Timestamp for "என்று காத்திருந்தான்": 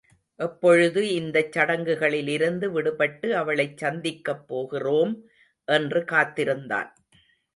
5.67-6.89